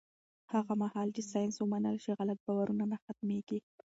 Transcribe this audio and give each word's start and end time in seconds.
هغه 0.53 0.73
مهال 0.83 1.07
چې 1.15 1.21
ساینس 1.31 1.55
ومنل 1.59 1.97
شي، 2.03 2.11
غلط 2.19 2.39
باورونه 2.45 2.85
نه 2.91 2.97
حاکمېږي. 3.03 3.59